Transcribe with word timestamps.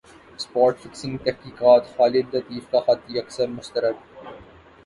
spot 0.35 0.79
fixing 0.79 1.17
تحقیقات 1.25 1.83
خالد 1.97 2.33
لطیف 2.35 2.71
کا 2.71 2.79
خط 2.85 3.01
یکسر 3.09 3.47
مسترد 3.49 3.97